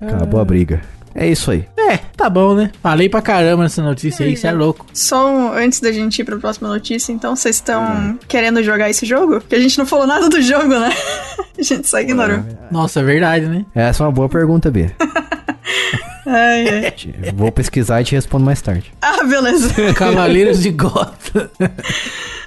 [0.00, 0.82] Acabou a briga.
[1.14, 1.64] É isso aí.
[1.76, 2.70] É, tá bom, né?
[2.82, 4.86] Falei pra caramba nessa notícia é, aí, você é louco.
[4.92, 8.18] Só um, antes da gente ir pra próxima notícia, então, vocês estão uhum.
[8.26, 9.40] querendo jogar esse jogo?
[9.40, 10.90] Porque a gente não falou nada do jogo, né?
[11.56, 12.42] a gente só ignorou.
[12.70, 13.64] Nossa, é verdade, né?
[13.74, 14.90] Essa é uma boa pergunta, B.
[16.26, 16.94] ai, ai.
[17.32, 18.92] Vou pesquisar e te respondo mais tarde.
[19.00, 19.72] Ah, beleza.
[19.94, 21.50] Cavaleiros de Gota.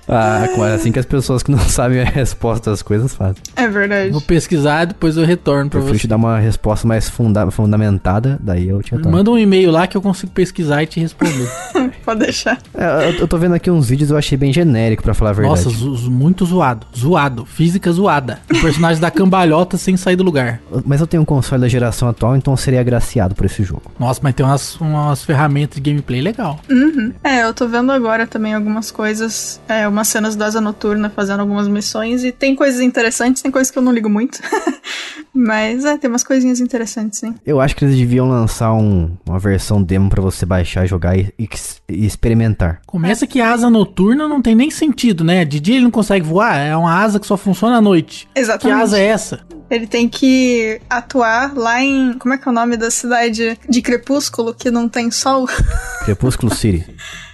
[0.08, 3.41] Ah, assim que as pessoas que não sabem a resposta das coisas fazem.
[3.56, 4.12] É verdade.
[4.12, 6.00] Vou pesquisar, depois eu retorno pra eu você.
[6.00, 9.12] te dar uma resposta mais funda fundamentada, daí eu te retorno.
[9.17, 11.50] Manda um e-mail lá que eu consigo pesquisar e te responder.
[12.08, 12.58] Pode deixar.
[12.74, 15.34] É, eu, eu, tô vendo aqui uns vídeos, eu achei bem genérico, pra falar a
[15.34, 15.65] verdade.
[15.65, 16.88] Nossa, zo muito zoado.
[16.98, 17.46] Zoado.
[17.46, 18.39] Física zoada.
[18.50, 20.62] O personagem da cambalhota sem sair do lugar.
[20.86, 23.91] Mas eu tenho um console da geração atual, então eu seria agraciado por esse jogo.
[24.00, 26.62] Nossa, mas tem umas, umas ferramentas de gameplay legal.
[26.70, 27.12] Uhum.
[27.22, 29.60] É, eu tô vendo agora também algumas coisas.
[29.67, 32.24] É, umas cenas da Asa Noturna fazendo algumas missões.
[32.24, 34.39] E tem coisas interessantes, tem coisas que eu não ligo muito.
[35.38, 37.36] Mas é, tem umas coisinhas interessantes, sim.
[37.45, 41.32] Eu acho que eles deviam lançar um, uma versão demo para você baixar, jogar e,
[41.38, 41.47] e,
[41.89, 42.82] e, experimentar.
[42.88, 45.45] Começa que a asa noturna não tem nem sentido, né?
[45.45, 48.28] De dia ele não consegue voar, é uma asa que só funciona à noite.
[48.34, 48.76] Exatamente.
[48.76, 49.39] Que asa é essa?
[49.69, 52.13] Ele tem que atuar lá em.
[52.13, 55.47] Como é que é o nome da cidade de Crepúsculo que não tem sol?
[56.04, 56.86] Crepúsculo City.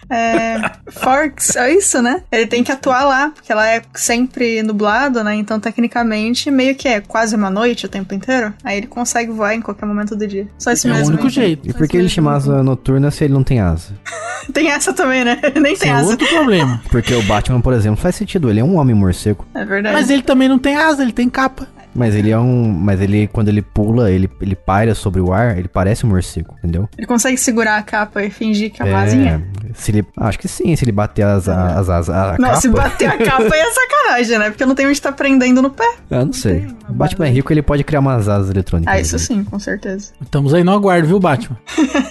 [0.09, 0.59] É,
[0.91, 2.21] Forks, é isso, né?
[2.31, 5.35] Ele tem que atuar lá, porque ela é sempre nublado, né?
[5.35, 8.53] Então, tecnicamente, meio que é quase uma noite o tempo inteiro.
[8.63, 10.47] Aí ele consegue voar em qualquer momento do dia.
[10.57, 11.05] Só isso é mesmo.
[11.05, 11.69] É o único jeito.
[11.69, 13.93] E por que ele chama asa noturna se ele não tem asa?
[14.53, 15.39] tem essa também, né?
[15.43, 16.07] Ele nem tem é asa.
[16.07, 16.81] É outro problema.
[16.89, 18.49] Porque o Batman, por exemplo, faz sentido.
[18.49, 19.45] Ele é um homem morcego.
[19.53, 19.95] É verdade.
[19.95, 21.67] Mas ele também não tem asa, ele tem capa.
[21.95, 22.67] Mas ele é um.
[22.67, 26.55] Mas ele, quando ele pula, ele, ele paira sobre o ar, ele parece um morcego,
[26.57, 26.89] entendeu?
[26.97, 29.47] Ele consegue segurar a capa e fingir que é uma é, asinha?
[29.73, 31.89] Se ele, acho que sim, se ele bater as asas.
[31.89, 32.61] As, a não, capa.
[32.61, 34.49] se bater a capa é sacanagem, né?
[34.49, 35.95] Porque não tem onde estar tá prendendo no pé.
[36.09, 36.67] Eu não, não sei.
[36.89, 38.93] O Batman é rico, ele pode criar umas asas eletrônicas.
[38.93, 40.11] Ah, isso sim, com certeza.
[40.21, 41.57] Estamos aí no aguardo, viu, Batman?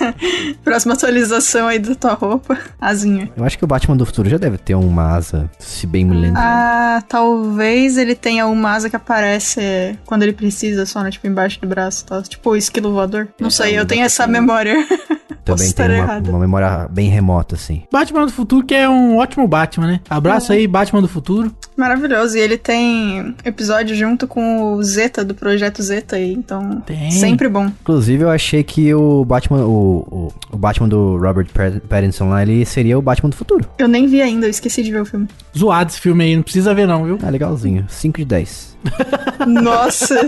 [0.64, 3.30] Próxima atualização aí da tua roupa, asinha.
[3.36, 6.16] Eu acho que o Batman do futuro já deve ter uma asa, se bem me
[6.16, 6.40] lembro.
[6.40, 9.60] Ah, talvez ele tenha uma asa que aparece
[10.06, 11.10] quando ele precisa, só, né?
[11.10, 12.22] Tipo, embaixo do braço, tá?
[12.22, 13.28] Tipo o esquilo voador.
[13.40, 14.76] Não sei, eu tenho essa memória.
[15.44, 17.82] Também tem uma, uma, memória bem remota, assim.
[17.90, 20.00] Batman do Futuro, que é um ótimo Batman, né?
[20.08, 20.56] Abraço é.
[20.56, 21.52] aí, Batman do Futuro.
[21.82, 22.38] Maravilhoso.
[22.38, 27.10] E ele tem episódio junto com o Zeta, do Projeto Zeta aí, então tem.
[27.10, 27.72] sempre bom.
[27.80, 31.48] Inclusive, eu achei que o Batman, o, o, o, Batman do Robert
[31.88, 33.68] Pattinson lá, ele seria o Batman do futuro.
[33.76, 35.26] Eu nem vi ainda, eu esqueci de ver o filme.
[35.58, 37.18] Zoado esse filme aí, não precisa ver não, viu?
[37.20, 37.84] Ah, legalzinho.
[37.88, 38.78] 5 de 10.
[39.46, 40.20] Nossa!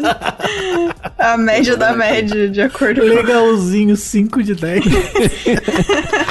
[1.16, 3.06] A média da média, de acordo com...
[3.06, 4.84] Legalzinho, 5 de 10.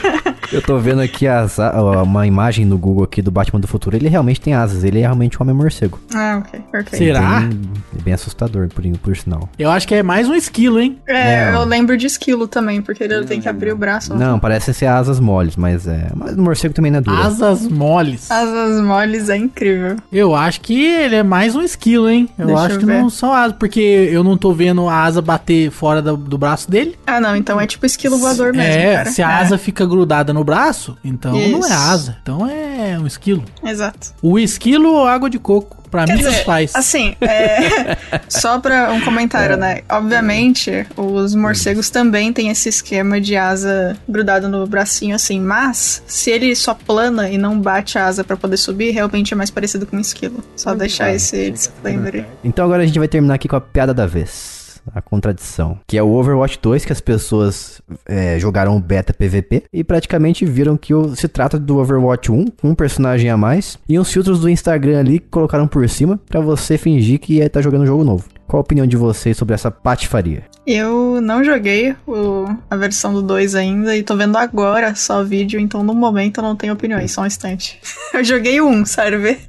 [0.54, 3.96] Eu tô vendo aqui as, a- uma imagem no Google aqui do Batman do futuro.
[3.96, 4.84] Ele realmente tem asas.
[4.84, 6.00] Ele é realmente um homem morcego.
[6.14, 6.98] Ah, ok, ok.
[6.98, 7.40] Será?
[7.42, 7.60] Bem,
[8.04, 9.50] bem assustador, por, por sinal.
[9.58, 10.98] Eu acho que é mais um esquilo, hein?
[11.08, 14.14] É, É, eu lembro de esquilo também, porque ele tem que abrir o braço.
[14.14, 16.10] Não, parecem ser asas moles, mas é.
[16.16, 17.18] Mas o morcego também não é duro.
[17.18, 18.30] Asas moles.
[18.30, 19.96] Asas moles é incrível.
[20.12, 22.30] Eu acho que ele é mais um esquilo, hein?
[22.38, 23.00] Eu Deixa acho eu que ver.
[23.02, 26.70] não são asas, porque eu não tô vendo a asa bater fora do, do braço
[26.70, 26.96] dele.
[27.08, 29.10] Ah, não, então é tipo esquilo voador mesmo, é, cara.
[29.10, 31.74] se a É, asa fica grudada no braço, então não é Isso.
[31.74, 32.18] asa.
[32.22, 33.44] Então é um esquilo.
[33.64, 34.14] Exato.
[34.22, 35.82] O esquilo ou água de coco?
[35.90, 36.72] Pra Quer mim, dizer, faz.
[36.76, 37.96] assim, é,
[38.28, 39.82] só pra um comentário, né?
[39.88, 46.32] Obviamente, os morcegos também têm esse esquema de asa grudada no bracinho, assim, mas se
[46.32, 49.86] ele só plana e não bate a asa pra poder subir, realmente é mais parecido
[49.86, 50.44] com um esquilo.
[50.56, 52.26] Só deixar esse disclaimer aí.
[52.44, 54.63] Então agora a gente vai terminar aqui com a piada da vez.
[54.94, 55.80] A contradição.
[55.88, 60.46] Que é o Overwatch 2, que as pessoas é, jogaram o beta PVP e praticamente
[60.46, 64.40] viram que se trata do Overwatch 1, com um personagem a mais, e uns filtros
[64.40, 68.04] do Instagram ali que colocaram por cima pra você fingir que tá jogando um jogo
[68.04, 68.26] novo.
[68.48, 70.44] Qual a opinião de vocês sobre essa patifaria?
[70.68, 75.60] Eu não joguei o- a versão do 2 ainda e tô vendo agora só vídeo,
[75.60, 77.80] então no momento eu não tenho opiniões, só um instante.
[78.14, 79.40] Eu joguei o 1, sério, ver?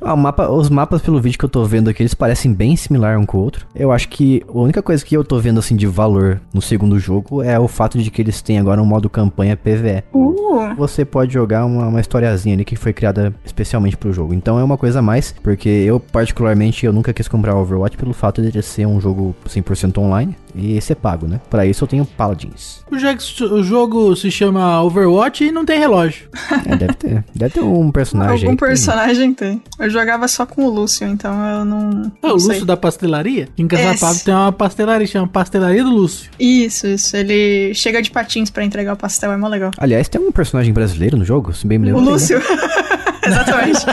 [0.00, 3.18] Ah, mapa, os mapas, pelo vídeo que eu tô vendo aqui, eles parecem bem similar
[3.18, 3.66] um com o outro.
[3.74, 6.98] Eu acho que a única coisa que eu tô vendo, assim, de valor no segundo
[6.98, 10.02] jogo é o fato de que eles têm agora um modo campanha PVE.
[10.12, 14.34] Uh, Você pode jogar uma, uma historiazinha ali que foi criada especialmente pro jogo.
[14.34, 18.12] Então é uma coisa a mais, porque eu, particularmente, eu nunca quis comprar Overwatch pelo
[18.12, 21.40] fato de ele ser um jogo 100% online e ser pago, né?
[21.50, 22.84] Pra isso eu tenho Paladins.
[22.90, 23.18] O jogo,
[23.54, 26.28] o jogo se chama Overwatch e não tem relógio.
[26.66, 27.24] É, deve ter.
[27.34, 29.62] Deve ter um personagem aí algum que tem- personagem tem.
[29.78, 32.12] Eu jogava só com o Lúcio, então eu não.
[32.22, 32.48] É o não sei.
[32.50, 33.48] Lúcio da pastelaria?
[33.58, 33.76] Em Esse.
[33.76, 36.30] Caçapava tem uma pastelaria, chama Pastelaria do Lúcio.
[36.38, 37.16] Isso, isso.
[37.16, 39.72] Ele chega de patins pra entregar o pastel, é mó legal.
[39.78, 42.16] Aliás, tem um personagem brasileiro no jogo, se bem me O lembro.
[42.18, 42.42] tem, né?
[43.26, 43.86] Exatamente.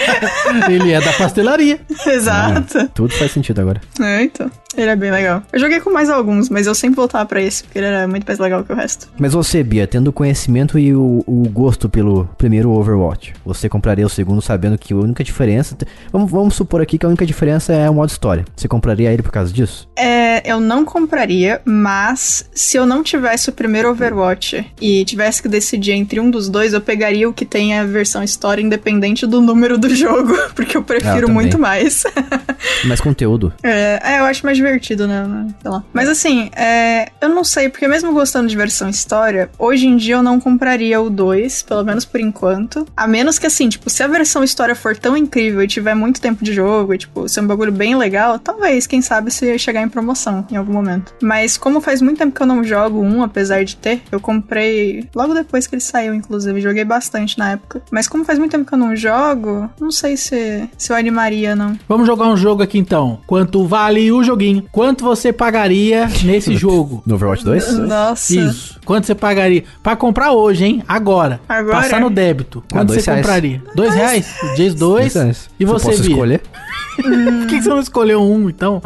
[0.70, 1.80] Ele é da pastelaria.
[2.06, 2.88] Exato.
[2.94, 3.82] Tudo faz sentido agora.
[4.00, 4.50] É, então.
[4.78, 5.44] Ele é bem legal.
[5.52, 8.26] Eu joguei com mais alguns, mas eu sempre voltava pra esse, porque ele era muito
[8.26, 9.10] mais legal que o resto.
[9.17, 14.06] Mas você, Bia, tendo o conhecimento e o, o gosto pelo primeiro Overwatch, você compraria
[14.06, 15.78] o segundo sabendo que a única diferença.
[16.12, 18.46] Vamos, vamos supor aqui que a única diferença é o modo história.
[18.56, 19.89] Você compraria ele por causa disso?
[19.98, 25.50] É, eu não compraria, mas se eu não tivesse o primeiro Overwatch e tivesse que
[25.50, 29.41] decidir entre um dos dois, eu pegaria o que tem a versão história independente do
[29.41, 31.34] número do jogo, porque eu prefiro também.
[31.34, 32.03] muito mais.
[32.86, 33.53] Mais conteúdo.
[33.63, 35.47] É, é, eu acho mais divertido, né?
[35.62, 35.84] Sei lá.
[35.93, 40.15] Mas assim, é, eu não sei, porque mesmo gostando de versão história, hoje em dia
[40.15, 42.88] eu não compraria o 2, pelo menos por enquanto.
[42.95, 46.21] A menos que assim, tipo, se a versão história for tão incrível e tiver muito
[46.21, 49.81] tempo de jogo, e tipo, ser um bagulho bem legal, talvez, quem sabe, se chegar
[49.81, 51.13] em promoção em algum momento.
[51.21, 55.07] Mas como faz muito tempo que eu não jogo um, apesar de ter, eu comprei
[55.15, 56.62] logo depois que ele saiu, inclusive.
[56.62, 57.81] Joguei bastante na época.
[57.91, 59.11] Mas como faz muito tempo que eu não jogo,
[59.80, 61.78] não sei se, se eu animaria, não.
[61.88, 63.19] Vamos jogar um jogo aqui então.
[63.28, 64.63] Quanto vale o joguinho?
[64.71, 67.02] Quanto você pagaria nesse jogo?
[67.06, 67.78] No Overwatch 2?
[67.80, 68.34] Nossa.
[68.39, 68.80] Isso.
[68.86, 69.63] Quanto você pagaria?
[69.84, 70.84] Pra comprar hoje, hein?
[70.88, 71.39] Agora.
[71.47, 71.78] Agora?
[71.82, 72.63] Passar no débito.
[72.67, 73.26] Ah, Quanto dois você reais.
[73.26, 73.63] compraria?
[73.76, 74.36] Dois reais?
[74.56, 75.13] Diz dois.
[75.13, 75.50] Dois.
[75.60, 76.12] E você, posso Bia?
[76.12, 76.41] escolher?
[77.42, 78.82] Por que, que você não escolheu um, então?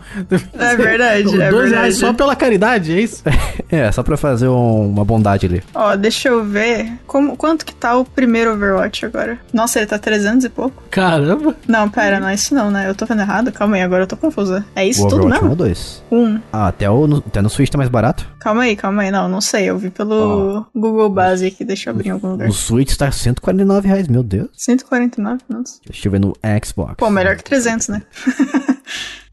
[0.58, 1.70] É verdade, é Dois verdade.
[1.72, 3.24] reais só pela caridade, é isso?
[3.70, 5.64] É, só pra fazer um- uma bondade ali.
[5.74, 6.94] Ó, deixa eu ver.
[7.08, 9.40] Como, quanto que tá o primeiro Overwatch agora?
[9.54, 10.84] Nossa, ele tá 300 e pouco?
[10.90, 11.56] Caramba.
[11.68, 12.88] Não, pera, não é isso não, né?
[12.90, 13.52] Eu tô vendo errado?
[13.52, 14.66] Calma aí, agora eu tô confusa.
[14.76, 15.50] É isso o tudo Overwatch 1 mesmo?
[15.50, 16.04] ou 2?
[16.12, 16.40] Um.
[16.52, 18.28] Ah, até, o, no- até no Switch tá mais barato.
[18.40, 19.12] Calma aí, calma aí.
[19.12, 19.66] Não, não sei.
[19.66, 21.66] Eu vi pelo Google Base aqui.
[21.66, 22.48] Deixa eu abrir em algum lugar.
[22.48, 24.50] O Switch tá 149 reais, meu Deus.
[24.56, 25.80] 149 minutos.
[25.86, 26.94] Deixa eu ver no Xbox.
[26.98, 28.02] Pô, melhor que 300, né?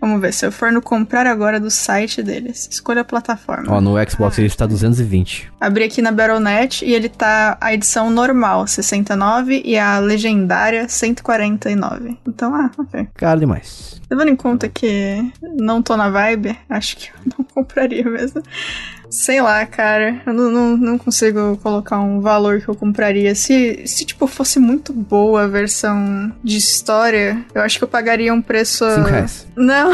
[0.03, 2.69] Vamos ver, se eu for no comprar agora do site deles.
[2.69, 3.73] Escolha a plataforma.
[3.73, 5.53] Ó, no Xbox ele está 220.
[5.61, 12.19] Abri aqui na Battle.net e ele tá a edição normal, 69, e a legendária, 149.
[12.27, 13.07] Então, ah, ok.
[13.15, 14.03] Caro demais.
[14.11, 18.43] Levando em conta que não tô na vibe, acho que eu não compraria mesmo.
[19.13, 20.23] Sei lá, cara.
[20.27, 23.35] Eu não, não, não consigo colocar um valor que eu compraria.
[23.35, 28.33] Se, se, tipo, fosse muito boa a versão de história, eu acho que eu pagaria
[28.33, 28.89] um preço.
[28.89, 29.47] 5 reais.
[29.55, 29.93] Não.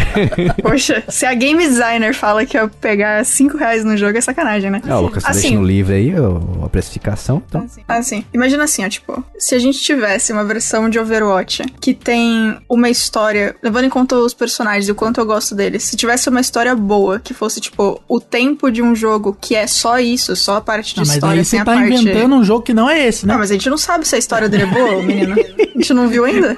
[0.62, 4.70] Poxa, se a game designer fala que eu pegar 5 reais no jogo, é sacanagem,
[4.70, 4.80] né?
[4.88, 6.12] Ah, o Lucas, você Assim, deixa no livro aí
[6.64, 7.42] a precificação.
[7.46, 11.92] Então, Assim, imagina assim, ó, tipo, se a gente tivesse uma versão de Overwatch que
[11.92, 15.96] tem uma história, levando em conta os personagens e o quanto eu gosto deles, se
[15.96, 19.98] tivesse uma história boa, que fosse, tipo, o tempo de um jogo que é só
[19.98, 21.92] isso, só a parte de Ah, mas história, aí sem você tá parte.
[21.94, 23.32] inventando um jogo que não é esse, né?
[23.32, 25.34] Não, mas a gente não sabe se a história dele é boa, menino.
[25.34, 26.56] A gente não viu ainda?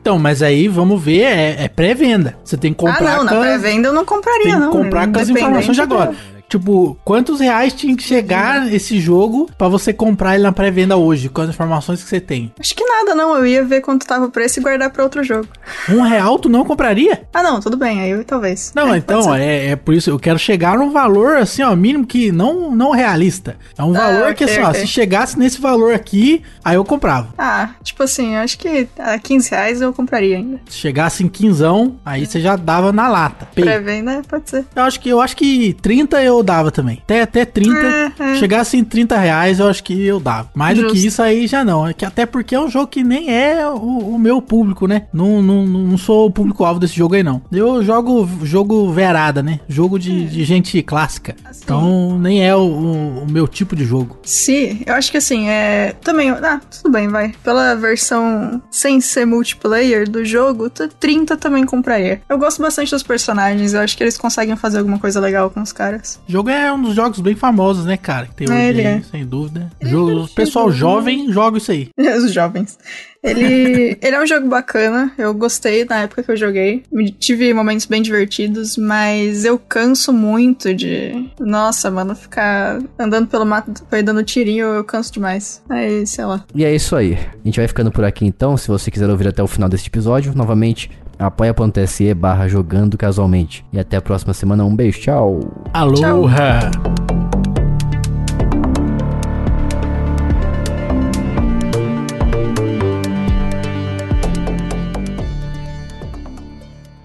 [0.00, 2.36] Então, mas aí vamos ver, é, é pré-venda.
[2.44, 4.58] Você tem que comprar ah, não, na com as- pré-venda eu não compraria, tem que
[4.60, 4.70] não.
[4.72, 6.14] comprar com as informações de agora.
[6.48, 11.28] Tipo, quantos reais tinha que chegar esse jogo pra você comprar ele na pré-venda hoje,
[11.28, 12.52] com as informações que você tem?
[12.58, 13.36] Acho que nada, não.
[13.36, 15.46] Eu ia ver quanto tava o preço e guardar pra outro jogo.
[15.90, 17.22] Um real tu não compraria?
[17.34, 18.00] Ah, não, tudo bem.
[18.00, 18.72] Aí eu talvez.
[18.74, 22.06] Não, É, então, é, é por isso eu quero chegar num valor assim, ó, mínimo
[22.06, 23.56] que não, não realista.
[23.76, 24.80] É um Ah, valor que ok, assim, ó, ok.
[24.80, 27.28] se chegasse nesse valor aqui, aí eu comprava.
[27.36, 30.60] Ah, tipo assim, eu acho que a 15 reais eu compraria ainda.
[30.68, 33.46] Se chegasse em quinzão, aí você já dava na lata.
[33.54, 34.64] Pré-venda, pode ser.
[34.74, 36.98] Eu acho que eu acho que 30 eu dava também.
[37.04, 37.78] Até, até 30.
[37.78, 38.34] É, é.
[38.36, 40.50] Chegasse em 30 reais, eu acho que eu dava.
[40.54, 41.06] Mais do que Justo.
[41.08, 41.86] isso aí já não.
[41.86, 45.06] É que até porque é um jogo que nem é o, o meu público, né?
[45.12, 47.42] Não, não, não sou o público-alvo desse jogo aí, não.
[47.52, 49.60] Eu jogo jogo verada, né?
[49.68, 51.34] Jogo de, de gente clássica.
[51.44, 51.60] Assim.
[51.64, 54.18] Então nem é o, o- o meu tipo de jogo.
[54.22, 55.94] Se, eu acho que assim, é.
[56.02, 56.30] Também.
[56.30, 57.32] Ah, tudo bem, vai.
[57.42, 62.20] Pela versão sem ser multiplayer do jogo, t- 30 também compraria.
[62.28, 65.60] Eu gosto bastante dos personagens, eu acho que eles conseguem fazer alguma coisa legal com
[65.60, 66.20] os caras.
[66.28, 68.26] O jogo é um dos jogos bem famosos, né, cara?
[68.26, 69.02] Que tem É, hoje ele aí, é.
[69.02, 69.70] sem dúvida.
[69.80, 70.76] É Jogo, o pessoal né?
[70.76, 71.88] jovem joga isso aí.
[71.98, 72.78] Os jovens.
[73.22, 76.82] Ele, ele é um jogo bacana, eu gostei na época que eu joguei.
[77.18, 81.30] Tive momentos bem divertidos, mas eu canso muito de.
[81.40, 85.62] Nossa, mano, ficar andando pelo mato e dando tirinho, eu canso demais.
[85.68, 86.44] Aí, sei lá.
[86.54, 87.14] E é isso aí.
[87.14, 88.54] A gente vai ficando por aqui então.
[88.58, 93.64] Se você quiser ouvir até o final deste episódio, novamente, apoia.se barra jogando casualmente.
[93.72, 94.64] E até a próxima semana.
[94.64, 95.40] Um beijo, tchau.
[95.72, 96.70] Aloha!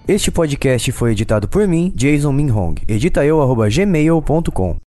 [0.06, 2.74] Este podcast foi editado por mim, Jason Minhong.
[2.86, 4.76] Edita eu, arroba gmail.com.